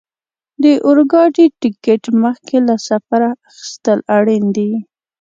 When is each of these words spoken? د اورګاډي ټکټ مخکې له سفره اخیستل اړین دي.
د 0.63 0.65
اورګاډي 0.87 1.45
ټکټ 1.61 2.03
مخکې 2.23 2.57
له 2.67 2.75
سفره 2.87 3.29
اخیستل 3.49 3.99
اړین 4.17 4.45
دي. 4.55 4.71